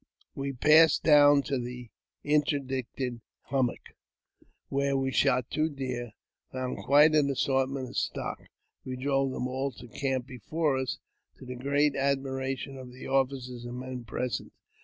[0.33, 1.91] We passed down to the
[2.23, 3.89] interdicted hummock,
[4.67, 6.13] where we shot two deer, and
[6.51, 8.39] found quite an assortment of stock.
[8.83, 10.97] We drove them all to the camp before us,
[11.37, 14.53] to the great admiration of the officers and men present.